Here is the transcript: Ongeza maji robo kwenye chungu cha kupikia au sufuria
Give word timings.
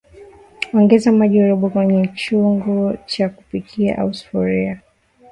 Ongeza 0.77 1.09
maji 1.17 1.39
robo 1.47 1.67
kwenye 1.73 2.07
chungu 2.07 2.97
cha 3.05 3.29
kupikia 3.29 3.97
au 3.97 4.13
sufuria 4.13 4.81